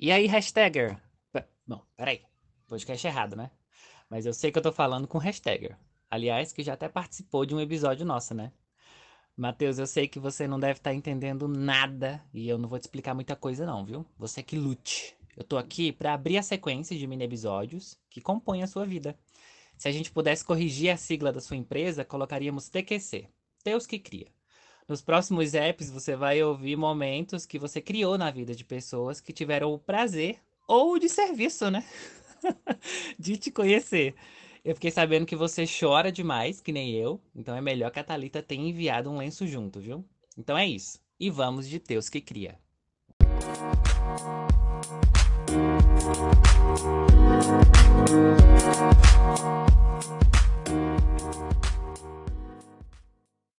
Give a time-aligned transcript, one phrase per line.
[0.00, 0.96] E aí, hashtagger?
[1.66, 2.22] Bom, peraí.
[2.68, 3.50] Podcast errado, né?
[4.08, 5.76] Mas eu sei que eu tô falando com hashtagger.
[6.08, 8.52] Aliás, que já até participou de um episódio nosso, né?
[9.36, 12.78] Matheus, eu sei que você não deve estar tá entendendo nada e eu não vou
[12.78, 14.06] te explicar muita coisa não, viu?
[14.16, 15.16] Você que lute.
[15.36, 19.18] Eu tô aqui para abrir a sequência de mini episódios que compõem a sua vida.
[19.76, 23.28] Se a gente pudesse corrigir a sigla da sua empresa, colocaríamos TQC.
[23.64, 24.28] Deus que cria.
[24.88, 29.34] Nos próximos apps você vai ouvir momentos que você criou na vida de pessoas que
[29.34, 31.84] tiveram o prazer ou de serviço, né?
[33.18, 34.14] de te conhecer.
[34.64, 37.20] Eu fiquei sabendo que você chora demais, que nem eu.
[37.36, 40.02] Então é melhor que a Thalita tenha enviado um lenço junto, viu?
[40.38, 40.98] Então é isso.
[41.20, 42.58] E vamos de Deus que cria.